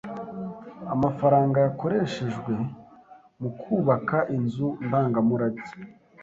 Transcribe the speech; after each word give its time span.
Amafaranga 0.93 1.57
yakoreshejwe 1.65 2.53
mu 3.41 3.49
kubaka 3.59 4.17
inzu 4.37 4.67
ndangamurage? 4.85 5.67